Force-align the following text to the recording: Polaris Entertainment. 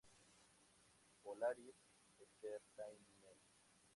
Polaris 1.23 1.75
Entertainment. 2.19 3.37